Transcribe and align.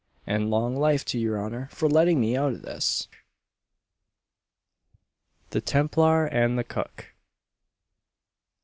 and 0.25 0.49
long 0.49 0.75
life 0.75 1.05
to 1.05 1.19
your 1.19 1.39
honour 1.39 1.69
for 1.71 1.87
letting 1.87 2.19
me 2.19 2.35
out 2.35 2.53
of 2.53 2.63
this!" 2.63 3.07
THE 5.51 5.61
TEMPLAR 5.61 6.25
AND 6.25 6.57
THE 6.57 6.63
COOK. 6.63 7.13